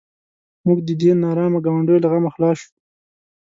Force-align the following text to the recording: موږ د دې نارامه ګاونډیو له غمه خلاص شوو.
موږ 0.65 0.79
د 0.87 0.89
دې 1.01 1.11
نارامه 1.23 1.59
ګاونډیو 1.65 2.01
له 2.03 2.07
غمه 2.11 2.29
خلاص 2.35 2.57
شوو. 2.63 2.77